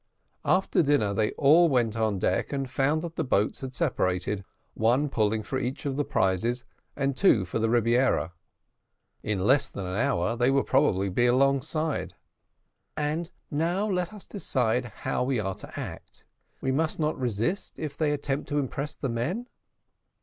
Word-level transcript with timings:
After 0.43 0.81
dinner, 0.81 1.13
they 1.13 1.29
all 1.33 1.69
went 1.69 1.95
on 1.95 2.17
deck, 2.17 2.51
and 2.51 2.67
found 2.67 3.03
that 3.03 3.17
the 3.17 3.23
boats 3.23 3.61
had 3.61 3.75
separated, 3.75 4.43
one 4.73 5.09
pulling 5.09 5.43
for 5.43 5.59
each 5.59 5.85
of 5.85 5.95
the 5.95 6.03
prizes, 6.03 6.65
and 6.95 7.15
two 7.15 7.45
for 7.45 7.59
the 7.59 7.69
Rebiera. 7.69 8.31
In 9.21 9.37
less 9.41 9.69
than 9.69 9.85
an 9.85 9.95
hour 9.97 10.35
they 10.35 10.49
would 10.49 10.65
probably 10.65 11.09
be 11.09 11.27
alongside. 11.27 12.15
"And 12.97 13.29
now 13.51 13.85
let 13.87 14.11
us 14.11 14.25
decide 14.25 14.85
how 14.85 15.23
we 15.23 15.39
are 15.39 15.53
to 15.53 15.79
act. 15.79 16.23
We 16.61 16.71
must 16.71 16.97
not 16.99 17.15
resist, 17.19 17.77
if 17.77 17.95
they 17.95 18.09
attempt 18.11 18.49
to 18.49 18.57
impress 18.57 18.95
the 18.95 19.07
men?" 19.07 19.45